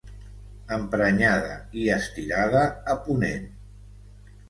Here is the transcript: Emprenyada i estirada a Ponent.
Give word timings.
Emprenyada 0.77 1.53
i 1.83 1.87
estirada 1.99 2.67
a 2.97 3.01
Ponent. 3.07 3.51